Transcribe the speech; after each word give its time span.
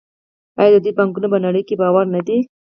آیا 0.61 0.71
د 0.73 0.77
دوی 0.83 0.93
بانکونه 0.97 1.27
په 1.33 1.37
نړۍ 1.45 1.61
کې 1.67 1.79
باوري 1.81 2.07
نه 2.15 2.21
دي؟ 2.27 2.37